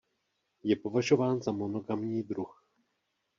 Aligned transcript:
Je 0.63 0.75
považován 0.75 1.41
za 1.41 1.51
monogamní 1.51 2.23
druh. 2.23 2.65